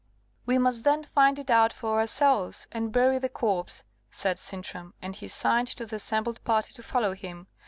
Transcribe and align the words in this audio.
"We 0.47 0.57
must 0.57 0.83
then 0.83 1.03
find 1.03 1.37
it 1.37 1.51
out 1.51 1.71
for 1.71 1.99
ourselves, 1.99 2.67
and 2.71 2.91
bury 2.91 3.19
the 3.19 3.29
corpse," 3.29 3.83
said 4.09 4.39
Sintram; 4.39 4.95
and 4.99 5.15
he 5.15 5.27
signed 5.27 5.67
to 5.67 5.85
the 5.85 5.97
assembled 5.97 6.43
party 6.43 6.73
to 6.73 6.81
follow 6.81 7.13
him. 7.13 7.45